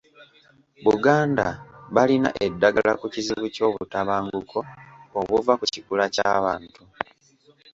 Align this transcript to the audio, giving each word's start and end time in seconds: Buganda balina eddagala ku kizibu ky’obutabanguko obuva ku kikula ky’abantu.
Buganda 0.85 1.45
balina 1.95 2.29
eddagala 2.45 2.91
ku 2.99 3.05
kizibu 3.13 3.45
ky’obutabanguko 3.55 4.59
obuva 5.19 5.53
ku 5.59 5.65
kikula 5.73 6.05
ky’abantu. 6.15 6.81